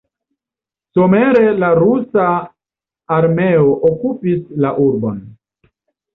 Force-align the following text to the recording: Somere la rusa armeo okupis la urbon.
Somere 0.99 1.43
la 1.63 1.69
rusa 1.79 2.25
armeo 3.19 3.69
okupis 3.93 4.43
la 4.67 4.75
urbon. 4.89 5.23